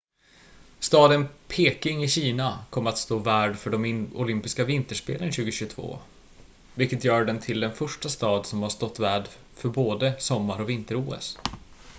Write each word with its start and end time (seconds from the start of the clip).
staden 0.85 1.25
peking 1.47 2.03
i 2.03 2.07
kina 2.07 2.63
kommer 2.69 2.89
att 2.89 2.97
stå 2.97 3.17
värd 3.17 3.55
för 3.57 3.69
de 3.69 4.09
olympiska 4.15 4.63
vinterspelen 4.65 5.31
2022 5.31 5.99
vilket 6.75 7.03
gör 7.03 7.25
den 7.25 7.39
till 7.39 7.59
den 7.59 7.75
första 7.75 8.09
stad 8.09 8.45
som 8.45 8.61
har 8.61 8.69
stått 8.69 8.99
värd 8.99 9.27
för 9.55 9.69
både 9.69 10.13
sommar- 10.19 10.61
och 10.61 10.69
vinter-os 10.69 11.39